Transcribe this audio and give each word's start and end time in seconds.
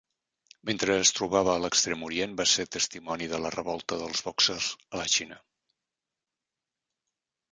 Mentre 0.67 0.93
es 1.01 1.09
trobava 1.17 1.51
a 1.57 1.61
l'Extrem 1.65 2.05
Orient, 2.07 2.31
va 2.39 2.45
ser 2.53 2.65
testimoni 2.75 3.27
de 3.33 3.39
la 3.43 3.51
revolta 3.57 3.99
dels 4.01 4.25
bòxers 4.29 4.69
a 4.97 5.01
la 5.01 5.05
Xina. 5.17 5.37